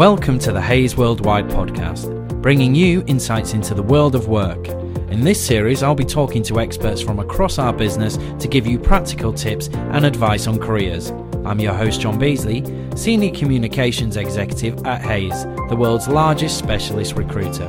Welcome 0.00 0.38
to 0.38 0.52
the 0.52 0.62
Hays 0.62 0.96
Worldwide 0.96 1.48
podcast, 1.48 2.40
bringing 2.40 2.74
you 2.74 3.04
insights 3.06 3.52
into 3.52 3.74
the 3.74 3.82
world 3.82 4.14
of 4.14 4.28
work. 4.28 4.66
In 5.10 5.20
this 5.20 5.38
series, 5.38 5.82
I'll 5.82 5.94
be 5.94 6.06
talking 6.06 6.42
to 6.44 6.58
experts 6.58 7.02
from 7.02 7.18
across 7.18 7.58
our 7.58 7.74
business 7.74 8.16
to 8.16 8.48
give 8.48 8.66
you 8.66 8.78
practical 8.78 9.30
tips 9.30 9.68
and 9.68 10.06
advice 10.06 10.46
on 10.46 10.58
careers. 10.58 11.10
I'm 11.44 11.60
your 11.60 11.74
host, 11.74 12.00
John 12.00 12.18
Beasley, 12.18 12.64
Senior 12.96 13.30
Communications 13.34 14.16
Executive 14.16 14.86
at 14.86 15.02
Hays, 15.02 15.44
the 15.68 15.76
world's 15.76 16.08
largest 16.08 16.56
specialist 16.56 17.14
recruiter. 17.16 17.66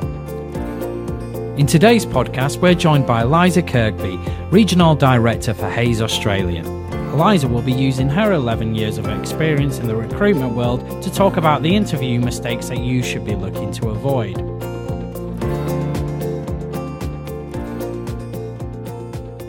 In 1.58 1.66
today's 1.66 2.06
podcast, 2.06 2.62
we're 2.62 2.72
joined 2.72 3.06
by 3.06 3.24
Eliza 3.24 3.60
Kirkby, 3.60 4.18
Regional 4.50 4.94
Director 4.94 5.52
for 5.52 5.68
Hays 5.68 6.00
Australia. 6.00 6.81
Eliza 7.12 7.46
will 7.46 7.60
be 7.60 7.74
using 7.74 8.08
her 8.08 8.32
11 8.32 8.74
years 8.74 8.96
of 8.96 9.06
experience 9.06 9.78
in 9.78 9.86
the 9.86 9.94
recruitment 9.94 10.54
world 10.54 10.80
to 11.02 11.12
talk 11.12 11.36
about 11.36 11.62
the 11.62 11.76
interview 11.76 12.18
mistakes 12.18 12.70
that 12.70 12.78
you 12.78 13.02
should 13.02 13.22
be 13.22 13.34
looking 13.34 13.70
to 13.70 13.90
avoid. 13.90 14.38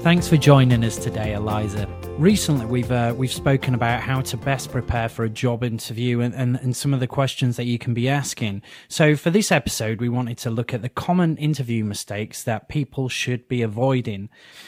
Thanks 0.04 0.28
for 0.28 0.36
joining 0.36 0.84
us 0.84 0.98
today, 0.98 1.36
Eliza. 1.36 1.88
Recently, 2.18 2.66
we've 2.66 2.92
uh, 2.92 3.14
we've 3.16 3.32
spoken 3.32 3.74
about 3.74 4.02
how 4.02 4.20
to 4.20 4.36
best 4.36 4.70
prepare 4.70 5.08
for 5.08 5.24
a 5.24 5.30
job 5.30 5.64
interview 5.64 6.20
and, 6.20 6.36
and, 6.36 6.58
and 6.58 6.76
some 6.76 6.94
of 6.94 7.00
the 7.00 7.08
questions 7.08 7.56
that 7.56 7.64
you 7.64 7.80
can 7.80 7.94
be 7.94 8.10
asking. 8.10 8.62
So, 8.90 9.16
for 9.16 9.30
this 9.30 9.54
episode, 9.54 10.02
we 10.02 10.10
wanted 10.10 10.38
to 10.40 10.50
look 10.50 10.74
at 10.74 10.82
the 10.82 10.90
common 10.90 11.38
interview 11.38 11.86
mistakes 11.86 12.44
that 12.44 12.68
people 12.68 13.08
should 13.08 13.48
be 13.48 13.62
avoiding. 13.62 14.28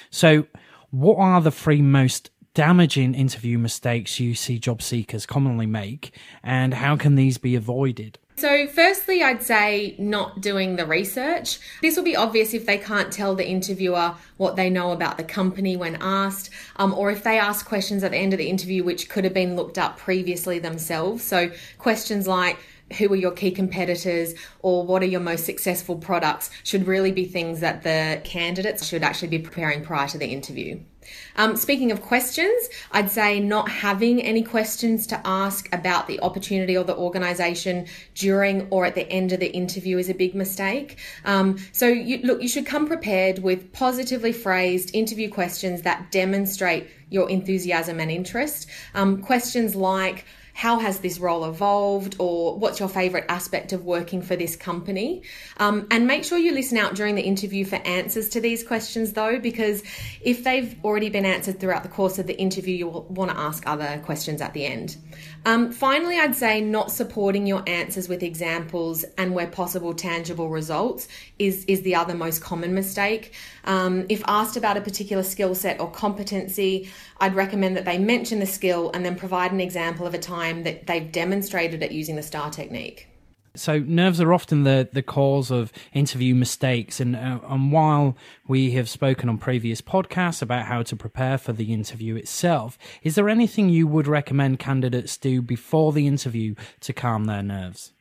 So, 0.10 0.48
what 0.92 1.18
are 1.18 1.42
the 1.42 1.52
three 1.52 1.82
most 1.82 2.30
damaging 2.56 3.14
interview 3.14 3.58
mistakes 3.60 4.20
you 4.20 4.34
see 4.34 4.58
job 4.58 4.82
seekers 4.82 5.26
commonly 5.28 5.68
make, 5.68 6.18
and 6.42 6.74
how 6.74 6.96
can 6.96 7.16
these 7.16 7.38
be 7.38 7.54
avoided? 7.54 8.18
So, 8.38 8.68
firstly, 8.68 9.22
I'd 9.24 9.44
say 9.44 9.96
not 9.98 10.42
doing 10.42 10.76
the 10.76 10.86
research. 10.86 11.60
This 11.82 11.96
will 11.96 12.04
be 12.04 12.16
obvious 12.16 12.54
if 12.54 12.66
they 12.66 12.78
can't 12.78 13.12
tell 13.12 13.36
the 13.36 13.48
interviewer 13.48 14.16
what 14.38 14.56
they 14.56 14.70
know 14.70 14.92
about 14.92 15.18
the 15.18 15.24
company 15.24 15.78
when 15.78 15.98
asked, 16.02 16.50
um, 16.78 16.94
or 16.94 17.12
if 17.12 17.24
they 17.24 17.38
ask 17.38 17.66
questions 17.66 18.04
at 18.04 18.12
the 18.12 18.18
end 18.18 18.34
of 18.34 18.40
the 18.40 18.50
interview 18.50 18.84
which 18.84 19.10
could 19.10 19.24
have 19.24 19.34
been 19.34 19.56
looked 19.56 19.78
up 19.78 19.98
previously 19.98 20.60
themselves. 20.60 21.24
So, 21.24 21.52
questions 21.78 22.28
like, 22.28 22.58
who 22.98 23.12
are 23.12 23.16
your 23.16 23.32
key 23.32 23.52
competitors 23.52 24.36
or 24.60 24.86
what 24.86 25.02
are 25.02 25.08
your 25.08 25.20
most 25.20 25.46
successful 25.46 25.96
products 25.96 26.52
should 26.64 26.86
really 26.86 27.12
be 27.12 27.26
things 27.26 27.60
that 27.60 27.84
the 27.84 28.22
candidates 28.24 28.86
should 28.86 29.04
actually 29.04 29.28
be 29.28 29.40
preparing 29.40 29.84
prior 29.84 30.08
to 30.08 30.18
the 30.18 30.28
interview. 30.28 30.80
Um, 31.36 31.56
speaking 31.56 31.92
of 31.92 32.02
questions, 32.02 32.70
I'd 32.92 33.12
say 33.12 33.40
not 33.40 33.70
having 33.70 34.22
any 34.22 34.42
questions 34.42 35.06
to 35.08 35.22
ask 35.24 35.72
about 35.74 36.08
the 36.08 36.20
opportunity 36.22 36.78
or 36.78 36.84
the 36.84 36.96
organisation 36.96 37.88
during 38.16 38.68
or 38.70 38.86
at 38.86 38.96
the 38.96 39.08
end 39.12 39.32
of 39.32 39.40
the 39.40 39.52
interview 39.52 39.98
is 39.98 40.10
a 40.10 40.14
big 40.14 40.34
mistake. 40.34 40.98
Um, 41.24 41.58
so, 41.72 41.88
you, 41.88 42.20
look, 42.24 42.42
you 42.42 42.48
should 42.48 42.66
come 42.66 42.88
prepared 42.88 43.40
with 43.40 43.72
positively 43.72 44.32
phrased 44.32 44.96
interview 44.96 45.30
questions 45.30 45.84
that 45.84 46.12
demonstrate 46.12 46.90
your 47.10 47.30
enthusiasm 47.30 48.00
and 48.00 48.10
interest. 48.10 48.68
Um, 48.94 49.22
questions 49.22 49.76
like, 49.76 50.26
how 50.56 50.80
has 50.80 51.00
this 51.00 51.20
role 51.20 51.44
evolved 51.44 52.16
or 52.18 52.58
what's 52.58 52.80
your 52.80 52.88
favorite 52.88 53.26
aspect 53.28 53.74
of 53.74 53.84
working 53.84 54.22
for 54.22 54.38
this 54.38 54.56
company? 54.56 55.22
Um, 55.58 55.86
and 55.92 56.08
make 56.08 56.24
sure 56.24 56.38
you 56.38 56.54
listen 56.54 56.78
out 56.78 56.96
during 56.96 57.16
the 57.16 57.22
interview 57.22 57.66
for 57.66 57.76
answers 57.76 58.30
to 58.30 58.40
these 58.40 58.64
questions 58.64 59.12
though 59.12 59.38
because 59.38 59.84
if 60.22 60.46
they've 60.46 60.74
already 60.82 61.10
been 61.10 61.26
answered 61.26 61.60
throughout 61.60 61.84
the 61.84 61.90
course 61.90 62.20
of 62.20 62.28
the 62.28 62.38
interview 62.40 62.74
you'll 62.74 63.04
want 63.10 63.32
to 63.32 63.38
ask 63.38 63.68
other 63.68 64.02
questions 64.06 64.40
at 64.40 64.54
the 64.54 64.66
end 64.66 64.96
um, 65.46 65.72
finally 65.72 66.20
i'd 66.20 66.36
say 66.36 66.62
not 66.62 66.92
supporting 66.92 67.48
your 67.48 67.64
answers 67.68 68.10
with 68.10 68.24
examples 68.24 69.06
and 69.18 69.34
where 69.34 69.48
possible 69.48 69.94
tangible 69.94 70.50
results 70.50 71.08
is 71.40 71.64
is 71.66 71.82
the 71.84 71.96
other 71.96 72.14
most 72.14 72.42
common 72.42 72.74
mistake 72.74 73.34
um, 73.66 74.06
if 74.10 74.24
asked 74.28 74.58
about 74.58 74.78
a 74.78 74.82
particular 74.82 75.24
skill 75.24 75.56
set 75.56 75.80
or 75.80 75.90
competency 75.90 76.90
i'd 77.22 77.36
recommend 77.36 77.78
that 77.78 77.86
they 77.86 77.98
mention 77.98 78.40
the 78.40 78.46
skill 78.46 78.92
and 78.94 79.06
then 79.06 79.16
provide 79.16 79.52
an 79.52 79.62
example 79.62 80.06
of 80.06 80.14
a 80.14 80.20
time 80.20 80.64
that 80.64 80.88
they've 80.88 81.12
demonstrated 81.12 81.82
it 81.84 81.92
using 81.92 82.16
the 82.16 82.24
STAR 82.24 82.50
technique. 82.50 83.08
So 83.56 83.80
nerves 83.80 84.22
are 84.22 84.34
often 84.34 84.64
the, 84.64 84.88
the 84.92 85.02
cause 85.02 85.52
of 85.52 85.72
interview 85.94 86.36
mistakes, 86.36 87.00
and 87.00 87.16
uh, 87.16 87.40
and 87.48 87.72
while 87.72 88.18
we 88.48 88.72
have 88.72 88.90
spoken 88.90 89.30
on 89.30 89.38
previous 89.38 89.82
podcasts 89.82 90.42
about 90.42 90.66
how 90.66 90.84
to 90.84 90.96
prepare 90.96 91.38
for 91.38 91.54
the 91.54 91.74
interview 91.74 92.16
itself, 92.16 92.78
is 93.04 93.16
there 93.16 93.30
anything 93.30 93.70
you 93.70 93.88
would 93.88 94.08
recommend 94.08 94.60
candidates 94.60 95.18
do 95.18 95.42
before 95.42 95.92
the 95.92 96.08
interview 96.08 96.56
to 96.82 96.94
calm 96.94 97.26
their 97.26 97.44
nerves? 97.44 97.92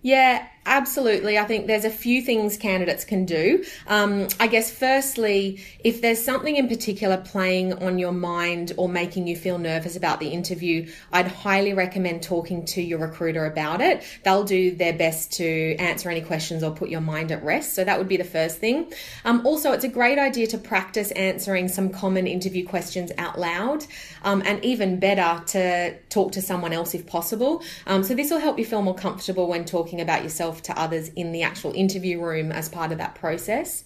Yeah, 0.00 0.46
absolutely. 0.68 1.38
I 1.38 1.44
think 1.44 1.66
there's 1.66 1.84
a 1.84 1.90
few 1.90 2.22
things 2.22 2.56
candidates 2.56 3.04
can 3.04 3.24
do. 3.24 3.64
Um, 3.86 4.28
I 4.38 4.46
guess, 4.46 4.70
firstly, 4.70 5.64
if 5.82 6.00
there's 6.00 6.22
something 6.22 6.54
in 6.54 6.68
particular 6.68 7.16
playing 7.16 7.72
on 7.82 7.98
your 7.98 8.12
mind 8.12 8.72
or 8.76 8.88
making 8.88 9.26
you 9.26 9.36
feel 9.36 9.58
nervous 9.58 9.96
about 9.96 10.20
the 10.20 10.28
interview, 10.28 10.88
I'd 11.12 11.26
highly 11.26 11.74
recommend 11.74 12.22
talking 12.22 12.64
to 12.66 12.82
your 12.82 12.98
recruiter 12.98 13.46
about 13.46 13.80
it. 13.80 14.04
They'll 14.24 14.44
do 14.44 14.76
their 14.76 14.92
best 14.92 15.32
to 15.34 15.74
answer 15.76 16.10
any 16.10 16.20
questions 16.20 16.62
or 16.62 16.70
put 16.70 16.88
your 16.88 17.00
mind 17.00 17.32
at 17.32 17.42
rest. 17.42 17.74
So 17.74 17.82
that 17.82 17.98
would 17.98 18.08
be 18.08 18.16
the 18.16 18.24
first 18.24 18.58
thing. 18.58 18.92
Um, 19.24 19.44
also, 19.46 19.72
it's 19.72 19.84
a 19.84 19.88
great 19.88 20.18
idea 20.18 20.46
to 20.48 20.58
practice 20.58 21.10
answering 21.12 21.68
some 21.68 21.90
common 21.90 22.26
interview 22.26 22.66
questions 22.66 23.10
out 23.18 23.38
loud, 23.38 23.84
um, 24.22 24.42
and 24.44 24.64
even 24.64 25.00
better 25.00 25.42
to 25.46 25.98
talk 26.08 26.32
to 26.32 26.42
someone 26.42 26.72
else 26.72 26.94
if 26.94 27.06
possible. 27.06 27.62
Um, 27.86 28.04
so 28.04 28.14
this 28.14 28.30
will 28.30 28.38
help 28.38 28.58
you 28.58 28.64
feel 28.64 28.82
more 28.82 28.94
comfortable 28.94 29.48
when 29.48 29.64
talking 29.64 29.78
talking 29.88 30.00
about 30.00 30.22
yourself 30.22 30.57
to 30.62 30.78
others 30.78 31.08
in 31.08 31.32
the 31.32 31.42
actual 31.42 31.72
interview 31.72 32.20
room 32.20 32.52
as 32.52 32.68
part 32.68 32.92
of 32.92 32.98
that 32.98 33.14
process. 33.14 33.84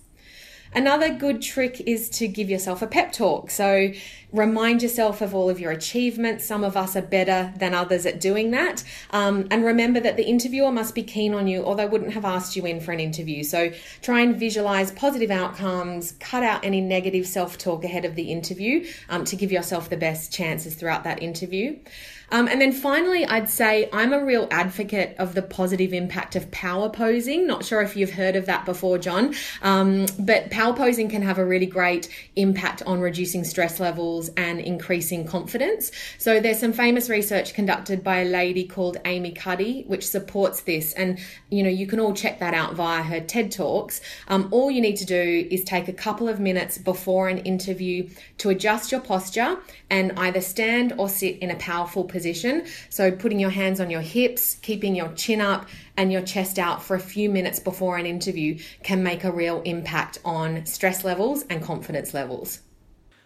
Another 0.74 1.10
good 1.10 1.42
trick 1.42 1.82
is 1.82 2.08
to 2.08 2.26
give 2.26 2.48
yourself 2.48 2.80
a 2.80 2.86
pep 2.86 3.12
talk. 3.12 3.50
So 3.50 3.92
remind 4.32 4.82
yourself 4.82 5.20
of 5.20 5.34
all 5.34 5.50
of 5.50 5.60
your 5.60 5.70
achievements. 5.70 6.46
Some 6.46 6.64
of 6.64 6.78
us 6.78 6.96
are 6.96 7.02
better 7.02 7.52
than 7.58 7.74
others 7.74 8.06
at 8.06 8.20
doing 8.20 8.52
that. 8.52 8.82
Um, 9.10 9.48
and 9.50 9.64
remember 9.64 10.00
that 10.00 10.16
the 10.16 10.24
interviewer 10.24 10.72
must 10.72 10.94
be 10.94 11.02
keen 11.02 11.34
on 11.34 11.46
you 11.46 11.60
or 11.60 11.76
they 11.76 11.86
wouldn't 11.86 12.14
have 12.14 12.24
asked 12.24 12.56
you 12.56 12.64
in 12.64 12.80
for 12.80 12.92
an 12.92 13.00
interview. 13.00 13.44
So 13.44 13.70
try 14.00 14.20
and 14.20 14.34
visualize 14.34 14.90
positive 14.92 15.30
outcomes, 15.30 16.12
cut 16.12 16.42
out 16.42 16.64
any 16.64 16.80
negative 16.80 17.26
self 17.26 17.58
talk 17.58 17.84
ahead 17.84 18.06
of 18.06 18.14
the 18.14 18.32
interview 18.32 18.86
um, 19.10 19.24
to 19.26 19.36
give 19.36 19.52
yourself 19.52 19.90
the 19.90 19.98
best 19.98 20.32
chances 20.32 20.74
throughout 20.74 21.04
that 21.04 21.22
interview. 21.22 21.78
Um, 22.32 22.48
and 22.48 22.62
then 22.62 22.72
finally, 22.72 23.26
I'd 23.26 23.50
say 23.50 23.90
I'm 23.92 24.14
a 24.14 24.24
real 24.24 24.48
advocate 24.50 25.14
of 25.18 25.34
the 25.34 25.42
positive 25.42 25.92
impact 25.92 26.34
of 26.34 26.50
power 26.50 26.88
posing. 26.88 27.46
Not 27.46 27.62
sure 27.62 27.82
if 27.82 27.94
you've 27.94 28.12
heard 28.12 28.36
of 28.36 28.46
that 28.46 28.64
before, 28.64 28.96
John, 28.96 29.34
um, 29.60 30.06
but 30.18 30.50
power 30.50 30.72
posing 30.74 31.10
can 31.10 31.20
have 31.20 31.38
a 31.38 31.44
really 31.44 31.66
great 31.66 32.08
impact 32.34 32.82
on 32.86 33.00
reducing 33.00 33.44
stress 33.44 33.78
levels 33.78 34.30
and 34.38 34.60
increasing 34.60 35.26
confidence. 35.26 35.92
So 36.16 36.40
there's 36.40 36.58
some 36.58 36.72
famous 36.72 37.10
research 37.10 37.52
conducted 37.52 38.02
by 38.02 38.20
a 38.20 38.24
lady 38.24 38.64
called 38.64 38.96
Amy 39.04 39.32
Cuddy, 39.32 39.84
which 39.86 40.08
supports 40.08 40.62
this. 40.62 40.94
And 40.94 41.18
you 41.50 41.62
know, 41.62 41.68
you 41.68 41.86
can 41.86 42.00
all 42.00 42.14
check 42.14 42.38
that 42.38 42.54
out 42.54 42.72
via 42.72 43.02
her 43.02 43.20
TED 43.20 43.52
Talks. 43.52 44.00
Um, 44.28 44.48
all 44.50 44.70
you 44.70 44.80
need 44.80 44.96
to 44.96 45.04
do 45.04 45.46
is 45.50 45.64
take 45.64 45.86
a 45.86 45.92
couple 45.92 46.30
of 46.30 46.40
minutes 46.40 46.78
before 46.78 47.28
an 47.28 47.38
interview 47.38 48.08
to 48.38 48.48
adjust 48.48 48.90
your 48.90 49.02
posture 49.02 49.58
and 49.90 50.12
either 50.16 50.40
stand 50.40 50.94
or 50.96 51.10
sit 51.10 51.36
in 51.40 51.50
a 51.50 51.56
powerful 51.56 52.04
position 52.04 52.21
position. 52.22 52.64
So 52.88 53.10
putting 53.10 53.40
your 53.40 53.50
hands 53.50 53.80
on 53.80 53.90
your 53.90 54.00
hips, 54.00 54.54
keeping 54.62 54.94
your 54.94 55.12
chin 55.14 55.40
up 55.40 55.66
and 55.96 56.12
your 56.12 56.22
chest 56.22 56.56
out 56.56 56.80
for 56.80 56.94
a 56.94 57.00
few 57.00 57.28
minutes 57.28 57.58
before 57.58 57.96
an 57.96 58.06
interview 58.06 58.58
can 58.84 59.02
make 59.02 59.24
a 59.24 59.32
real 59.32 59.60
impact 59.62 60.18
on 60.24 60.64
stress 60.64 61.02
levels 61.02 61.44
and 61.50 61.60
confidence 61.60 62.14
levels. 62.14 62.60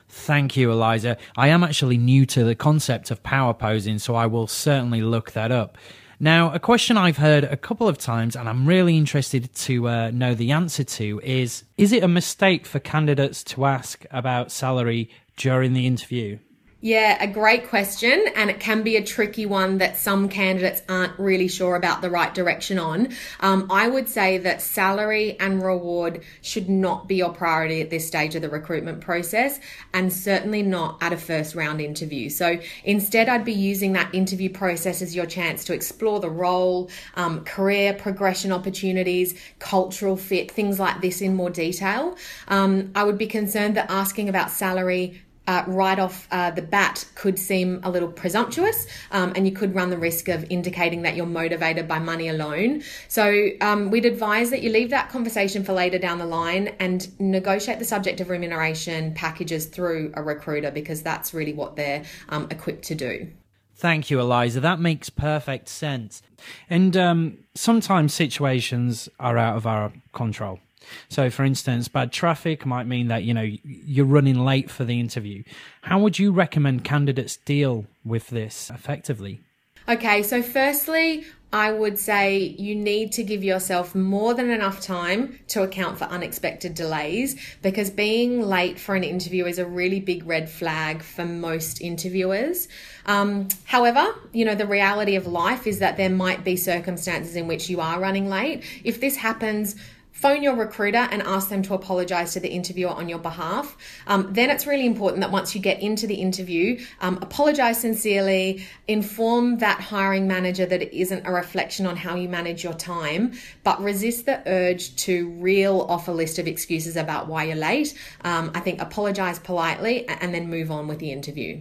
Thank 0.09 0.57
you, 0.57 0.71
Eliza. 0.71 1.19
I 1.37 1.49
am 1.49 1.63
actually 1.63 1.99
new 1.99 2.25
to 2.27 2.45
the 2.45 2.55
concept 2.55 3.11
of 3.11 3.23
power 3.23 3.53
posing, 3.53 3.99
so 3.99 4.15
I 4.15 4.27
will 4.27 4.47
certainly 4.47 5.03
look 5.03 5.33
that 5.33 5.53
up. 5.53 5.77
Now, 6.19 6.55
a 6.55 6.59
question 6.59 6.97
I've 6.97 7.19
heard 7.19 7.45
a 7.45 7.59
couple 7.59 7.89
of 7.89 7.99
times 7.99 8.35
and 8.35 8.49
I'm 8.49 8.67
really 8.67 8.97
interested 8.97 9.55
to 9.55 9.89
uh, 9.89 10.11
know 10.11 10.35
the 10.35 10.53
answer 10.53 10.85
to 10.85 11.21
is 11.23 11.65
Is 11.77 11.93
it 11.93 12.03
a 12.03 12.09
mistake 12.09 12.65
for 12.65 12.79
candidates 12.79 13.45
to 13.45 13.67
ask 13.67 14.07
about 14.11 14.51
salary 14.51 15.11
during 15.37 15.75
the 15.75 15.87
interview? 15.87 16.39
Yeah, 16.87 17.21
a 17.21 17.27
great 17.27 17.69
question. 17.69 18.27
And 18.37 18.49
it 18.49 18.61
can 18.61 18.85
be 18.85 18.95
a 18.95 19.03
tricky 19.03 19.45
one 19.45 19.79
that 19.79 19.97
some 19.97 20.29
candidates 20.29 20.83
aren't 20.89 21.19
really 21.19 21.49
sure 21.49 21.75
about 21.75 22.01
the 22.01 22.11
right 22.11 22.33
direction 22.33 22.79
on. 22.79 23.09
Um, 23.41 23.67
I 23.73 23.89
would 23.89 24.09
say 24.09 24.39
that 24.39 24.63
salary 24.63 25.37
and 25.41 25.61
reward 25.61 26.23
should 26.43 26.69
not 26.69 27.09
be 27.09 27.17
your 27.17 27.33
priority 27.33 27.81
at 27.81 27.91
this 27.91 28.07
stage 28.07 28.37
of 28.37 28.43
the 28.43 28.49
recruitment 28.49 29.01
process, 29.01 29.59
and 29.95 30.13
certainly 30.13 30.63
not 30.63 30.99
at 31.01 31.13
a 31.13 31.17
first 31.17 31.57
round 31.57 31.81
interview. 31.81 32.31
So 32.31 32.61
instead, 32.85 33.29
I'd 33.29 33.45
be 33.45 33.53
using 33.53 33.95
that 33.95 34.15
interview 34.15 34.49
process 34.49 35.03
as 35.03 35.13
your 35.13 35.27
chance 35.27 35.65
to 35.65 35.75
explore 35.75 36.21
the 36.21 36.31
role, 36.31 36.89
um, 37.17 37.43
career 37.45 37.95
progression 37.95 38.53
opportunities, 38.53 39.35
cultural 39.59 40.17
fit, 40.17 40.53
things 40.53 40.79
like 40.79 41.01
this 41.01 41.21
in 41.21 41.35
more 41.35 41.51
detail. 41.51 42.17
Um, 42.47 42.93
I 42.95 43.03
would 43.03 43.19
be 43.19 43.27
concerned 43.27 43.77
that 43.77 43.91
asking 43.91 44.29
about 44.29 44.53
salary 44.53 45.21
uh, 45.47 45.65
right 45.67 45.99
off 45.99 46.29
uh, 46.31 46.51
the 46.51 46.63
bat 46.63 47.07
could 47.15 47.39
seem 47.39 47.81
a 47.83 47.91
little 47.91 48.09
presumptuous, 48.09 48.87
um, 49.11 49.33
and 49.37 49.47
you 49.47 49.53
could 49.53 49.75
run 49.75 49.91
the 49.91 49.99
risk 49.99 50.29
of 50.29 50.45
indicating 50.51 51.03
that 51.03 51.17
you're 51.17 51.27
motivated 51.27 51.87
by 51.87 51.99
money 51.99 52.29
alone. 52.29 52.83
So, 53.09 53.49
um, 53.61 53.91
we'd 53.91 54.05
advise 54.05 54.51
that 54.51 54.63
you 54.63 54.71
leave 54.71 54.91
that 54.91 55.11
conversation 55.11 55.65
for 55.65 55.73
later 55.73 55.99
down 55.99 56.19
the 56.19 56.27
line 56.27 56.69
and 56.79 57.09
negotiate 57.21 57.79
the 57.79 57.85
subject 57.85 58.21
of 58.21 58.31
remuneration 58.31 59.15
packages 59.15 59.67
through 59.67 60.13
a 60.15 60.23
recruiter 60.23 60.71
because 60.71 61.03
that's 61.03 61.33
really 61.33 61.53
what 61.53 61.77
they're 61.77 62.05
um, 62.29 62.47
equipped 62.51 62.85
to 62.85 62.95
do. 62.95 63.29
Thank 63.77 64.11
you, 64.11 64.19
Eliza. 64.21 64.61
That 64.61 64.81
makes 64.81 65.11
perfect 65.11 65.69
sense. 65.69 66.23
And 66.71 66.97
um, 66.97 67.39
sometimes 67.55 68.15
situations 68.15 69.09
are 69.21 69.37
out 69.37 69.57
of 69.57 69.67
our 69.67 69.93
control. 70.15 70.61
So, 71.09 71.31
for 71.31 71.45
instance, 71.45 71.89
bad 71.89 72.13
traffic 72.13 72.67
might 72.67 72.87
mean 72.87 73.09
that 73.09 73.25
you 73.25 73.35
know 73.35 73.49
you're 73.65 74.07
running 74.07 74.45
late 74.45 74.71
for 74.71 74.85
the 74.85 75.01
interview. 75.01 75.43
How 75.83 75.99
would 75.99 76.19
you 76.19 76.33
recommend 76.33 76.85
candidates 76.85 77.37
deal 77.37 77.87
with 78.05 78.29
this 78.29 78.71
effectively? 78.71 79.41
Okay, 79.89 80.25
so 80.25 80.43
firstly, 80.43 81.25
I 81.53 81.71
would 81.71 81.97
say 81.99 82.39
you 82.39 82.75
need 82.75 83.13
to 83.13 83.23
give 83.23 83.45
yourself 83.45 83.95
more 83.95 84.35
than 84.35 84.51
enough 84.51 84.81
time 84.81 85.39
to 85.49 85.63
account 85.63 85.97
for 85.97 86.05
unexpected 86.05 86.75
delays 86.75 87.37
because 87.63 87.89
being 87.89 88.43
late 88.43 88.81
for 88.81 88.97
an 88.97 89.05
interview 89.05 89.47
is 89.47 89.61
a 89.61 89.65
really 89.65 90.01
big 90.01 90.27
red 90.27 90.51
flag 90.51 91.03
for 91.03 91.25
most 91.25 91.81
interviewers. 91.81 92.67
Um, 93.07 93.47
however, 93.65 94.13
you 94.33 94.45
know, 94.45 94.57
the 94.57 94.67
reality 94.67 95.15
of 95.15 95.29
life 95.29 95.69
is 95.69 95.79
that 95.79 95.97
there 95.97 96.11
might 96.11 96.43
be 96.43 96.57
circumstances 96.57 97.37
in 97.37 97.47
which 97.47 97.71
you 97.71 97.81
are 97.81 98.01
running 98.01 98.29
late. 98.29 98.65
If 98.83 99.01
this 99.01 99.17
happens, 99.17 99.77
phone 100.17 100.43
your 100.43 100.57
recruiter 100.57 101.07
and 101.11 101.23
ask 101.23 101.51
them 101.51 101.61
to 101.63 101.75
apologize 101.75 102.33
to 102.33 102.41
the 102.41 102.49
interviewer 102.49 102.91
on 102.91 103.07
your 103.07 103.19
behalf. 103.19 103.77
Um, 104.07 104.33
then 104.33 104.49
it's 104.49 104.67
really 104.67 104.87
important 104.87 105.21
that 105.21 105.31
once 105.31 105.55
you 105.55 105.61
get 105.61 105.81
into 105.83 106.07
the 106.07 106.15
interview, 106.15 106.83
um, 107.03 107.19
apologize 107.21 107.79
sincerely, 107.79 108.65
inform 108.89 109.59
that 109.59 109.79
hiring 109.79 110.27
manager 110.27 110.65
that 110.65 110.81
it 110.81 110.99
isn't 110.99 111.27
a 111.27 111.31
reflection 111.31 111.87
on 111.87 111.97
how 111.97 112.17
you 112.17 112.31
manage 112.31 112.65
your 112.65 112.73
time, 112.73 113.35
but 113.63 113.79
resist 113.83 114.25
the 114.25 114.43
urge 114.47 114.97
to 114.97 115.29
reel 115.33 115.83
off 115.83 116.09
a 116.09 116.13
list 116.13 116.39
of 116.39 116.47
excuses 116.47 116.97
about 116.97 117.29
why 117.29 117.45
you're 117.45 117.55
late. 117.55 117.95
Um, 118.25 118.51
I 118.55 118.61
think 118.61 118.81
apologize 118.81 119.39
politely 119.39 120.09
and 120.09 120.35
then 120.35 120.49
move 120.49 120.71
on 120.71 120.89
with 120.89 120.99
the 120.99 121.13
interview. 121.13 121.61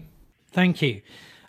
Thank 0.53 0.81
you. 0.81 1.01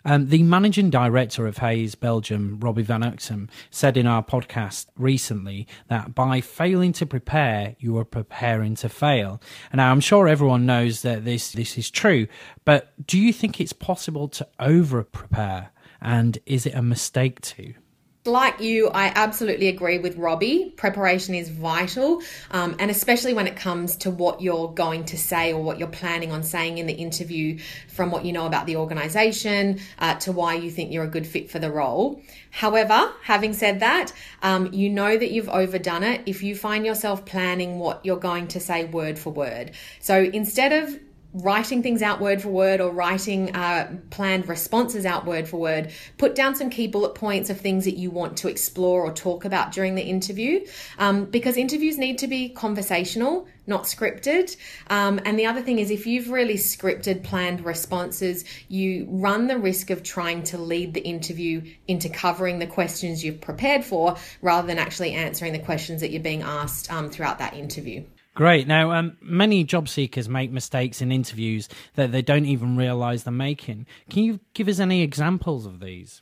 Um, 0.09 0.29
the 0.29 0.41
managing 0.41 0.89
director 0.89 1.45
of 1.47 1.57
Hays 1.57 1.95
Belgium, 1.95 2.61
Robbie 2.61 2.81
Van 2.81 3.01
Uxem, 3.01 3.49
said 3.69 3.97
in 3.97 4.07
our 4.07 4.23
podcast 4.23 4.85
recently 4.95 5.67
that 5.89 6.15
by 6.15 6.39
failing 6.39 6.93
to 6.93 7.05
prepare, 7.05 7.75
you 7.77 7.97
are 7.97 8.05
preparing 8.05 8.75
to 8.75 8.87
fail. 8.87 9.41
And 9.69 9.79
now 9.79 9.91
I'm 9.91 9.99
sure 9.99 10.29
everyone 10.29 10.65
knows 10.65 11.01
that 11.01 11.25
this, 11.25 11.51
this 11.51 11.77
is 11.77 11.91
true, 11.91 12.27
but 12.63 12.93
do 13.05 13.19
you 13.19 13.33
think 13.33 13.59
it's 13.59 13.73
possible 13.73 14.29
to 14.29 14.47
over 14.61 15.03
prepare? 15.03 15.71
And 15.99 16.37
is 16.45 16.65
it 16.65 16.73
a 16.73 16.81
mistake 16.81 17.41
to? 17.41 17.73
Like 18.27 18.59
you, 18.59 18.89
I 18.89 19.11
absolutely 19.15 19.67
agree 19.67 19.97
with 19.97 20.17
Robbie. 20.17 20.73
Preparation 20.75 21.33
is 21.33 21.49
vital, 21.49 22.21
um, 22.51 22.75
and 22.79 22.91
especially 22.91 23.33
when 23.33 23.47
it 23.47 23.55
comes 23.55 23.95
to 23.97 24.11
what 24.11 24.41
you're 24.41 24.67
going 24.69 25.05
to 25.05 25.17
say 25.17 25.53
or 25.53 25.63
what 25.63 25.79
you're 25.79 25.87
planning 25.87 26.31
on 26.31 26.43
saying 26.43 26.77
in 26.77 26.85
the 26.85 26.93
interview, 26.93 27.57
from 27.87 28.11
what 28.11 28.25
you 28.25 28.33
know 28.33 28.45
about 28.45 28.65
the 28.67 28.75
organization 28.75 29.79
uh, 29.99 30.15
to 30.15 30.31
why 30.31 30.53
you 30.53 30.69
think 30.69 30.91
you're 30.91 31.05
a 31.05 31.09
good 31.09 31.25
fit 31.25 31.49
for 31.49 31.59
the 31.59 31.71
role. 31.71 32.21
However, 32.51 33.11
having 33.23 33.53
said 33.53 33.79
that, 33.79 34.11
um, 34.41 34.73
you 34.73 34.89
know 34.89 35.17
that 35.17 35.31
you've 35.31 35.49
overdone 35.49 36.03
it 36.03 36.21
if 36.25 36.43
you 36.43 36.55
find 36.55 36.85
yourself 36.85 37.25
planning 37.25 37.79
what 37.79 38.05
you're 38.05 38.17
going 38.17 38.47
to 38.49 38.59
say 38.59 38.85
word 38.85 39.17
for 39.17 39.31
word. 39.31 39.71
So 39.99 40.23
instead 40.23 40.73
of 40.73 40.99
writing 41.33 41.83
things 41.83 42.01
out 42.01 42.19
word 42.19 42.41
for 42.41 42.49
word 42.49 42.81
or 42.81 42.91
writing 42.91 43.55
uh, 43.55 43.97
planned 44.09 44.47
responses 44.47 45.05
out 45.05 45.25
word 45.25 45.47
for 45.47 45.57
word. 45.57 45.91
Put 46.17 46.35
down 46.35 46.55
some 46.55 46.69
key 46.69 46.87
bullet 46.87 47.15
points 47.15 47.49
of 47.49 47.59
things 47.59 47.85
that 47.85 47.97
you 47.97 48.09
want 48.09 48.37
to 48.37 48.47
explore 48.47 49.03
or 49.03 49.11
talk 49.11 49.45
about 49.45 49.71
during 49.71 49.95
the 49.95 50.01
interview 50.01 50.65
um, 50.97 51.25
because 51.25 51.57
interviews 51.57 51.97
need 51.97 52.17
to 52.19 52.27
be 52.27 52.49
conversational, 52.49 53.47
not 53.67 53.83
scripted. 53.83 54.55
Um, 54.89 55.19
and 55.25 55.37
the 55.37 55.45
other 55.45 55.61
thing 55.61 55.79
is, 55.79 55.91
if 55.91 56.07
you've 56.07 56.29
really 56.29 56.55
scripted 56.55 57.23
planned 57.23 57.65
responses, 57.65 58.45
you 58.69 59.07
run 59.09 59.47
the 59.47 59.57
risk 59.57 59.89
of 59.89 60.03
trying 60.03 60.43
to 60.43 60.57
lead 60.57 60.93
the 60.93 61.01
interview 61.01 61.61
into 61.87 62.09
covering 62.09 62.59
the 62.59 62.67
questions 62.67 63.23
you've 63.23 63.41
prepared 63.41 63.83
for 63.83 64.15
rather 64.41 64.67
than 64.67 64.79
actually 64.79 65.13
answering 65.13 65.53
the 65.53 65.59
questions 65.59 66.01
that 66.01 66.11
you're 66.11 66.21
being 66.21 66.41
asked 66.41 66.91
um, 66.91 67.09
throughout 67.09 67.39
that 67.39 67.53
interview. 67.53 68.03
Great. 68.37 68.67
Now, 68.67 68.91
um, 68.91 69.17
many 69.19 69.63
job 69.63 69.89
seekers 69.89 70.29
make 70.29 70.51
mistakes 70.51 71.01
in 71.01 71.11
interviews 71.11 71.67
that 71.95 72.11
they 72.11 72.21
don't 72.21 72.45
even 72.45 72.77
realize 72.77 73.23
they're 73.23 73.33
making. 73.33 73.87
Can 74.11 74.25
you 74.25 74.39
give 74.53 74.67
us 74.67 74.79
any 74.79 75.01
examples 75.01 75.65
of 75.65 75.79
these? 75.79 76.21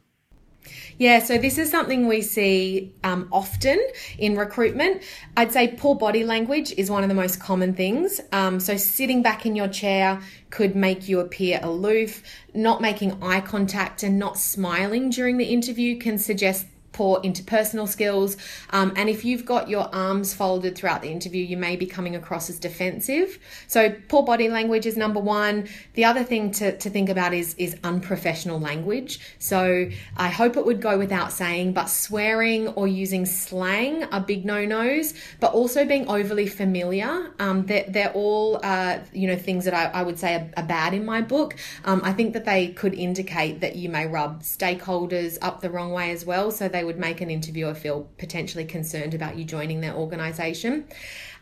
Yeah, 0.98 1.20
so 1.20 1.38
this 1.38 1.58
is 1.58 1.70
something 1.70 2.08
we 2.08 2.22
see 2.22 2.94
um, 3.04 3.28
often 3.34 3.86
in 4.18 4.38
recruitment. 4.38 5.04
I'd 5.36 5.52
say 5.52 5.76
poor 5.78 5.94
body 5.94 6.24
language 6.24 6.72
is 6.78 6.90
one 6.90 7.04
of 7.04 7.10
the 7.10 7.16
most 7.16 7.42
common 7.42 7.74
things. 7.74 8.22
Um, 8.32 8.62
so, 8.62 8.78
sitting 8.78 9.22
back 9.22 9.46
in 9.46 9.54
your 9.58 9.68
chair 9.68 10.22
could 10.52 10.74
make 10.74 11.10
you 11.10 11.20
appear 11.20 11.60
aloof. 11.62 12.24
Not 12.54 12.80
making 12.80 13.22
eye 13.22 13.42
contact 13.42 14.04
and 14.04 14.18
not 14.18 14.40
smiling 14.40 15.10
during 15.10 15.36
the 15.36 15.52
interview 15.52 16.00
can 16.00 16.18
suggest 16.18 16.66
poor 16.96 17.22
interpersonal 17.22 17.88
skills. 17.88 18.38
Um, 18.70 18.94
and 18.96 19.10
if 19.10 19.26
you've 19.26 19.46
got 19.46 19.68
your 19.70 19.94
arms 19.94 20.34
folded 20.34 20.78
throughout 20.78 21.02
the 21.02 21.12
interview, 21.12 21.44
you 21.44 21.58
may 21.58 21.76
be 21.76 21.86
coming 21.86 22.16
across 22.16 22.50
as 22.50 22.58
defensive. 22.58 23.38
So 23.68 23.94
poor 24.08 24.24
body 24.24 24.48
language 24.48 24.86
is 24.86 24.96
number 24.96 25.20
one. 25.20 25.68
The 25.96 26.06
other 26.06 26.24
thing 26.24 26.52
to, 26.52 26.78
to 26.78 26.90
think 26.90 27.10
about 27.10 27.34
is, 27.34 27.54
is 27.56 27.76
unprofessional 27.84 28.62
language. 28.62 29.20
So 29.40 29.90
I 30.16 30.30
hope 30.30 30.56
it 30.56 30.66
would 30.66 30.82
go 30.82 30.98
without 30.98 31.34
saying, 31.34 31.74
but 31.74 31.88
swearing 31.90 32.70
or 32.70 32.88
using 32.88 33.26
slang 33.26 34.06
are 34.06 34.22
big 34.22 34.46
no-nos, 34.46 35.14
but 35.42 35.52
also 35.52 35.86
being 35.86 36.08
overly 36.08 36.48
familiar. 36.48 37.34
Um, 37.40 37.66
they're, 37.66 37.86
they're 37.90 38.14
all, 38.14 38.62
uh, 38.64 39.00
you 39.12 39.28
know, 39.28 39.36
things 39.36 39.66
that 39.66 39.74
I, 39.74 40.00
I 40.00 40.02
would 40.02 40.18
say 40.18 40.36
are, 40.36 40.50
are 40.56 40.68
bad 40.68 40.94
in 40.94 41.04
my 41.04 41.22
book. 41.22 41.58
Um, 41.84 42.00
I 42.06 42.14
think 42.14 42.32
that 42.34 42.46
they 42.46 42.70
could 42.70 42.94
indicate 42.94 43.60
that 43.60 43.76
you 43.76 43.90
may 43.90 44.08
rub 44.08 44.44
stakeholders 44.44 45.38
up 45.42 45.60
the 45.60 45.70
wrong 45.70 45.92
way 45.92 46.12
as 46.12 46.26
well. 46.26 46.52
So 46.52 46.70
they 46.70 46.85
would 46.86 47.00
make 47.00 47.22
an 47.22 47.30
interviewer 47.30 47.74
feel 47.74 48.10
potentially 48.18 48.66
concerned 48.66 49.14
about 49.14 49.38
you 49.38 49.46
joining 49.46 49.82
their 49.82 49.94
organization. 49.94 50.88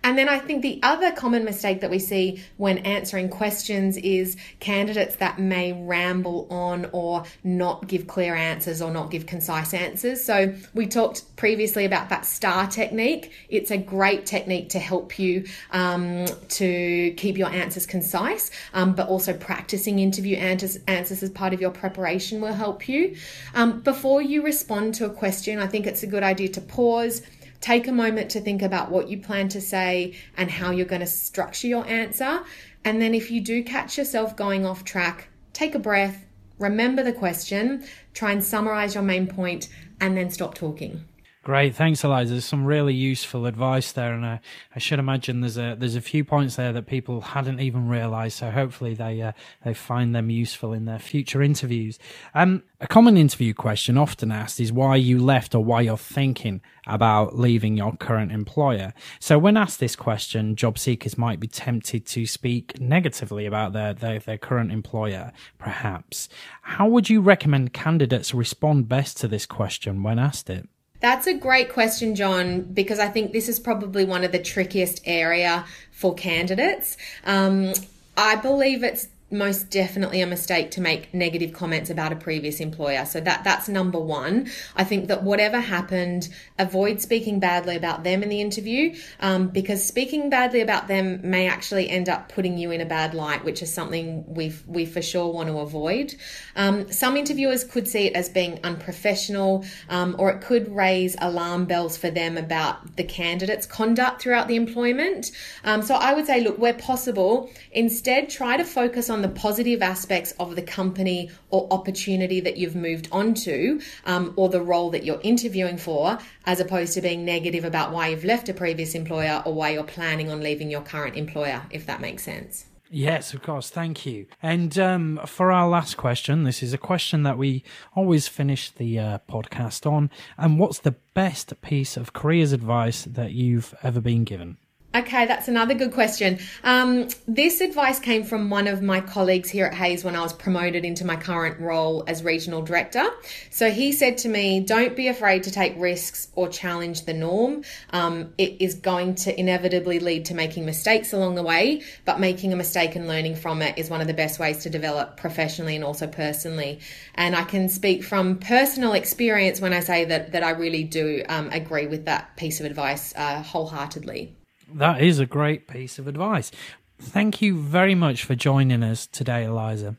And 0.04 0.18
then 0.18 0.28
I 0.28 0.38
think 0.40 0.62
the 0.62 0.80
other 0.84 1.12
common 1.12 1.46
mistake 1.46 1.82
that 1.82 1.90
we 1.90 2.00
see 2.00 2.44
when 2.58 2.80
answering 2.80 3.30
questions 3.30 3.96
is 3.98 4.36
candidates 4.60 5.16
that 5.18 5.40
may 5.40 5.72
ramble 5.72 6.48
on 6.50 6.90
or 6.92 7.24
not 7.44 7.88
give 7.88 8.06
clear 8.08 8.36
answers 8.36 8.82
or 8.82 8.92
not 8.92 9.12
give 9.12 9.26
concise 9.26 9.74
answers. 9.74 10.24
So 10.24 10.54
we 10.74 10.88
talked 10.88 11.36
previously 11.38 11.86
about 11.86 12.10
that 12.10 12.26
STAR 12.26 12.68
technique. 12.68 13.32
It's 13.48 13.72
a 13.72 13.78
great 13.78 14.26
technique 14.26 14.70
to 14.70 14.80
help 14.80 15.18
you 15.18 15.46
um, 15.72 16.26
to 16.50 17.14
keep 17.16 17.38
your 17.38 17.50
answers 17.50 17.86
concise, 17.86 18.52
um, 18.74 18.94
but 18.96 19.08
also 19.08 19.34
practicing 19.34 20.00
interview 20.00 20.36
answers, 20.36 20.80
answers 20.88 21.24
as 21.24 21.30
part 21.30 21.54
of 21.54 21.62
your 21.62 21.72
preparation 21.72 22.42
will 22.42 22.54
help 22.54 22.90
you. 22.90 23.16
Um, 23.56 23.80
before 23.82 24.22
you 24.22 24.44
respond 24.44 24.96
to 24.96 25.06
a 25.06 25.10
question, 25.10 25.60
I 25.60 25.68
think 25.68 25.88
it's 25.88 26.04
a 26.04 26.08
good 26.08 26.24
idea 26.24 26.50
to 26.50 26.62
pause 26.62 27.22
Take 27.64 27.88
a 27.88 27.94
moment 27.94 28.30
to 28.32 28.42
think 28.42 28.62
about 28.62 28.92
what 28.92 29.08
you 29.08 29.18
plan 29.18 29.48
to 29.48 29.62
say 29.62 30.16
and 30.36 30.52
how 30.52 30.72
you're 30.72 30.86
going 30.86 31.00
to 31.00 31.08
structure 31.08 31.66
your 31.66 31.88
answer. 31.88 32.42
And 32.84 33.02
then 33.02 33.14
if 33.14 33.32
you 33.32 33.40
do 33.40 33.64
catch 33.64 33.98
yourself 33.98 34.36
going 34.36 34.66
off 34.66 34.84
track, 34.84 35.30
take 35.54 35.74
a 35.74 35.80
breath, 35.80 36.26
remember 36.60 37.04
the 37.04 37.14
question, 37.14 37.86
try 38.14 38.34
and 38.34 38.44
summarize 38.44 38.96
your 38.96 39.04
main 39.04 39.28
point, 39.28 39.70
and 40.02 40.18
then 40.18 40.30
stop 40.30 40.56
talking. 40.56 41.06
Great, 41.44 41.76
thanks, 41.76 42.06
Eliza. 42.06 42.36
There's 42.36 42.46
some 42.46 42.64
really 42.64 42.94
useful 42.94 43.46
advice 43.46 43.92
there, 43.92 44.14
and 44.14 44.26
I, 44.26 44.40
I 44.74 44.80
should 44.80 44.98
imagine 44.98 45.42
there's 45.42 45.58
a 45.58 45.76
there's 45.78 45.98
a 45.98 46.02
few 46.02 46.24
points 46.24 46.56
there 46.56 46.72
that 46.72 46.88
people 46.88 47.20
hadn't 47.20 47.60
even 47.60 47.90
realised. 47.90 48.38
So 48.38 48.50
hopefully 48.50 48.94
they 48.94 49.22
uh, 49.22 49.34
they 49.66 49.74
find 49.74 50.16
them 50.16 50.30
useful 50.30 50.72
in 50.72 50.86
their 50.86 51.00
future 51.00 51.42
interviews. 51.42 52.00
Um, 52.34 52.64
a 52.80 52.88
common 52.88 53.18
interview 53.18 53.54
question 53.54 53.98
often 53.98 54.32
asked 54.32 54.62
is 54.62 54.72
why 54.72 54.96
you 54.96 55.22
left 55.22 55.54
or 55.54 55.62
why 55.62 55.82
you're 55.82 55.98
thinking 55.98 56.62
about 56.88 57.38
leaving 57.38 57.76
your 57.76 57.94
current 57.98 58.32
employer. 58.32 58.94
So 59.20 59.38
when 59.38 59.58
asked 59.58 59.82
this 59.82 59.98
question, 59.98 60.56
job 60.56 60.80
seekers 60.80 61.18
might 61.18 61.42
be 61.42 61.48
tempted 61.48 62.06
to 62.06 62.26
speak 62.26 62.80
negatively 62.80 63.46
about 63.46 63.74
their 63.74 63.94
their, 63.94 64.20
their 64.20 64.38
current 64.38 64.72
employer, 64.72 65.34
perhaps. 65.58 66.30
How 66.62 66.88
would 66.88 67.10
you 67.10 67.20
recommend 67.20 67.74
candidates 67.74 68.34
respond 68.34 68.88
best 68.88 69.18
to 69.18 69.28
this 69.28 69.46
question 69.46 70.04
when 70.04 70.20
asked 70.20 70.50
it? 70.50 70.70
That's 71.04 71.28
a 71.28 71.34
great 71.34 71.68
question, 71.68 72.16
John, 72.16 72.62
because 72.62 72.98
I 72.98 73.10
think 73.10 73.34
this 73.34 73.50
is 73.50 73.60
probably 73.60 74.06
one 74.06 74.24
of 74.24 74.32
the 74.32 74.40
trickiest 74.40 75.02
area 75.04 75.66
for 75.92 76.16
candidates. 76.16 76.96
Um, 77.26 77.74
I 78.16 78.38
believe 78.38 78.86
it's 78.86 79.10
most 79.34 79.70
definitely 79.70 80.22
a 80.22 80.28
mistake 80.28 80.72
to 80.72 80.82
make 80.82 81.14
negative 81.14 81.54
comments 81.54 81.90
about 81.90 82.12
a 82.12 82.16
previous 82.16 82.60
employer. 82.60 83.06
So 83.06 83.20
that 83.22 83.44
that's 83.44 83.68
number 83.68 84.00
one. 84.00 84.50
I 84.76 84.84
think 84.84 85.08
that 85.08 85.24
whatever 85.24 85.60
happened, 85.60 86.30
avoid 86.60 87.02
speaking 87.02 87.40
badly 87.40 87.76
about 87.76 88.04
them 88.04 88.24
in 88.24 88.30
the 88.30 88.42
interview 88.42 88.96
um, 89.20 89.48
because 89.48 89.84
speaking 89.84 90.30
badly 90.30 90.62
about 90.62 90.88
them 90.88 91.20
may 91.24 91.48
actually 91.48 91.90
end 91.90 92.10
up 92.10 92.30
putting 92.30 92.58
you 92.58 92.72
in 92.72 92.82
a 92.82 92.86
bad 92.86 93.14
light, 93.14 93.44
which 93.44 93.62
is 93.62 93.74
something 93.74 94.24
we 94.34 94.54
we 94.68 94.86
for 94.86 95.02
sure 95.02 95.34
want 95.34 95.50
to 95.50 95.58
avoid. 95.60 96.16
Um, 96.56 96.92
some 96.92 97.18
interviewers 97.18 97.64
could 97.64 97.88
see 97.88 98.08
it 98.08 98.14
as 98.14 98.30
being 98.30 98.60
unprofessional, 98.64 99.66
um, 99.90 100.16
or 100.20 100.30
it 100.32 100.42
could 100.42 100.74
raise 100.74 101.16
alarm 101.20 101.66
bells 101.66 101.98
for 101.98 102.10
them 102.10 102.38
about 102.38 102.96
the 102.96 103.04
candidate's 103.04 103.66
conduct 103.66 104.22
throughout 104.22 104.48
the 104.48 104.56
employment. 104.56 105.32
Um, 105.64 105.82
so 105.82 105.96
I 105.96 106.14
would 106.14 106.26
say, 106.26 106.42
look, 106.42 106.60
where 106.60 106.74
possible, 106.74 107.50
instead 107.72 108.30
try 108.30 108.58
to 108.58 108.64
focus 108.64 109.10
on 109.10 109.22
the 109.24 109.30
positive 109.30 109.82
aspects 109.82 110.34
of 110.40 110.56
the 110.56 110.62
company 110.62 111.32
or 111.50 111.68
opportunity 111.72 112.40
that 112.42 112.58
you've 112.58 112.76
moved 112.76 113.08
on 113.12 113.34
to, 113.34 113.82
um, 114.06 114.34
or 114.36 114.50
the 114.50 114.62
role 114.62 114.90
that 114.92 115.04
you're 115.04 115.22
interviewing 115.24 115.78
for, 115.78 116.20
as 116.46 116.60
opposed 116.60 116.94
to 116.94 117.02
being 117.02 117.26
negative 117.26 117.66
about 117.66 117.92
why 117.92 118.10
you've 118.10 118.26
left 118.26 118.50
a 118.50 118.54
previous 118.54 118.94
employer 118.94 119.42
or 119.46 119.54
why 119.54 119.70
you're 119.70 119.84
planning 119.84 120.30
on 120.30 120.42
leaving 120.42 120.70
your 120.70 120.82
current 120.82 121.16
employer, 121.16 121.64
if 121.72 121.86
that 121.86 122.02
makes 122.02 122.24
sense. 122.24 122.66
Yes, 122.96 123.34
of 123.34 123.42
course. 123.42 123.72
Thank 123.72 124.06
you. 124.06 124.28
And 124.44 124.78
um, 124.78 125.20
for 125.26 125.52
our 125.52 125.68
last 125.68 125.98
question, 125.98 126.44
this 126.44 126.62
is 126.62 126.74
a 126.74 126.78
question 126.78 127.24
that 127.24 127.40
we 127.40 127.64
always 127.96 128.28
finish 128.28 128.70
the 128.70 129.00
uh, 129.00 129.18
podcast 129.28 129.92
on. 129.92 130.12
And 130.38 130.60
what's 130.60 130.78
the 130.78 130.96
best 131.16 131.60
piece 131.62 131.98
of 131.98 132.14
careers 132.14 132.52
advice 132.52 133.06
that 133.06 133.32
you've 133.32 133.74
ever 133.82 134.00
been 134.00 134.26
given? 134.26 134.58
Okay, 134.96 135.26
that's 135.26 135.48
another 135.48 135.74
good 135.74 135.92
question. 135.92 136.38
Um, 136.64 137.08
this 137.28 137.62
advice 137.62 138.00
came 138.00 138.24
from 138.24 138.52
one 138.52 138.68
of 138.68 138.84
my 138.84 139.02
colleagues 139.02 139.50
here 139.50 139.66
at 139.66 139.74
Hays 139.74 140.04
when 140.04 140.16
I 140.16 140.22
was 140.22 140.34
promoted 140.34 140.86
into 140.86 141.04
my 141.04 141.16
current 141.16 141.60
role 141.60 142.04
as 142.06 142.24
regional 142.24 142.62
director. 142.62 143.10
So 143.50 143.72
he 143.72 143.92
said 143.92 144.20
to 144.20 144.30
me, 144.30 144.60
Don't 144.60 144.96
be 144.96 145.08
afraid 145.08 145.42
to 145.44 145.52
take 145.52 145.74
risks 145.80 146.28
or 146.36 146.48
challenge 146.48 147.06
the 147.06 147.14
norm. 147.16 147.64
Um, 147.90 148.36
it 148.38 148.62
is 148.62 148.76
going 148.76 149.16
to 149.16 149.40
inevitably 149.40 149.98
lead 149.98 150.26
to 150.26 150.36
making 150.36 150.64
mistakes 150.64 151.12
along 151.12 151.34
the 151.36 151.44
way, 151.44 151.82
but 152.06 152.20
making 152.20 152.54
a 152.54 152.56
mistake 152.56 152.96
and 152.96 153.08
learning 153.08 153.36
from 153.36 153.64
it 153.64 153.80
is 153.80 153.90
one 153.90 154.00
of 154.00 154.06
the 154.06 154.14
best 154.14 154.38
ways 154.38 154.60
to 154.60 154.70
develop 154.70 155.18
professionally 155.18 155.76
and 155.76 155.84
also 155.84 156.06
personally. 156.06 156.80
And 157.16 157.36
I 157.36 157.46
can 157.46 157.68
speak 157.68 158.04
from 158.04 158.38
personal 158.38 158.94
experience 158.94 159.60
when 159.60 159.74
I 159.74 159.80
say 159.80 160.06
that, 160.06 160.34
that 160.34 160.44
I 160.44 160.52
really 160.52 160.84
do 160.84 161.24
um, 161.30 161.50
agree 161.50 161.88
with 161.88 162.06
that 162.06 162.38
piece 162.38 162.60
of 162.60 162.68
advice 162.68 163.12
uh, 163.16 163.42
wholeheartedly. 163.42 164.36
That 164.74 165.02
is 165.02 165.20
a 165.20 165.26
great 165.26 165.68
piece 165.68 166.00
of 166.00 166.08
advice. 166.08 166.52
Thank 167.00 167.42
you 167.42 167.58
very 167.58 167.96
much 167.96 168.24
for 168.24 168.36
joining 168.36 168.84
us 168.84 169.08
today, 169.08 169.44
Eliza. 169.44 169.98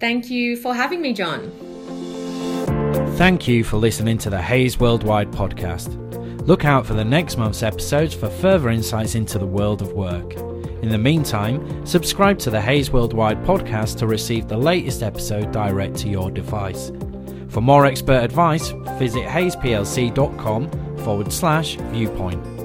Thank 0.00 0.30
you 0.30 0.56
for 0.56 0.74
having 0.74 1.02
me, 1.02 1.12
John. 1.12 1.50
Thank 3.16 3.48
you 3.48 3.64
for 3.64 3.76
listening 3.76 4.18
to 4.18 4.30
the 4.30 4.40
Hays 4.40 4.78
Worldwide 4.78 5.32
podcast. 5.32 5.96
Look 6.46 6.64
out 6.64 6.86
for 6.86 6.94
the 6.94 7.04
next 7.04 7.36
month's 7.36 7.62
episodes 7.62 8.14
for 8.14 8.30
further 8.30 8.70
insights 8.70 9.14
into 9.16 9.38
the 9.38 9.46
world 9.46 9.82
of 9.82 9.92
work. 9.92 10.34
In 10.82 10.88
the 10.90 10.98
meantime, 10.98 11.84
subscribe 11.84 12.38
to 12.38 12.50
the 12.50 12.60
Hays 12.60 12.92
Worldwide 12.92 13.42
podcast 13.44 13.98
to 13.98 14.06
receive 14.06 14.46
the 14.46 14.56
latest 14.56 15.02
episode 15.02 15.50
direct 15.50 15.96
to 15.96 16.08
your 16.08 16.30
device. 16.30 16.92
For 17.48 17.60
more 17.60 17.84
expert 17.84 18.22
advice, 18.22 18.68
visit 18.98 19.24
haysplc.com 19.24 20.70
forward 20.98 21.32
slash 21.32 21.76
viewpoint. 21.76 22.57